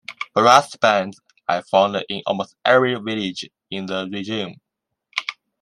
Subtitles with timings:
[0.33, 4.59] Brass bands are found in almost every village in the region.